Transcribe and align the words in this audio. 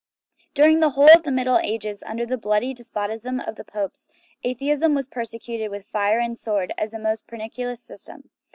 During 0.55 0.79
the 0.79 0.89
whole 0.89 1.11
of 1.15 1.21
the 1.21 1.31
Middle 1.31 1.59
Ages, 1.59 2.01
under 2.07 2.25
the 2.25 2.35
bloody 2.35 2.73
despotism 2.73 3.39
of 3.39 3.55
the 3.55 3.63
popes, 3.63 4.09
atheism 4.43 4.95
was 4.95 5.05
persecuted 5.07 5.69
with 5.69 5.85
fire 5.85 6.17
and 6.17 6.35
sword 6.35 6.73
as 6.75 6.95
a 6.95 6.97
most 6.97 7.27
pernicious 7.27 7.83
system. 7.83 8.31